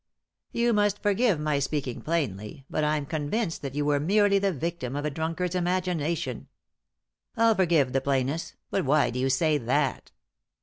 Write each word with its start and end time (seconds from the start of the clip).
You 0.51 0.73
must 0.73 1.03
forgive 1.03 1.39
my 1.39 1.59
speaking 1.59 2.01
plainly, 2.01 2.65
but 2.71 2.83
I'm 2.83 3.05
convinced 3.05 3.61
that 3.61 3.75
you 3.75 3.85
were 3.85 3.99
merely 3.99 4.39
the 4.39 4.51
victim 4.51 4.95
of 4.95 5.05
a 5.05 5.11
drunkard's 5.11 5.53
imagination." 5.53 6.47
"I'll 7.37 7.53
forgive 7.53 7.93
the 7.93 8.01
plainness; 8.01 8.55
but 8.71 8.83
why 8.83 9.11
do 9.11 9.19
you 9.19 9.29
say 9.29 9.59
that?" 9.59 10.11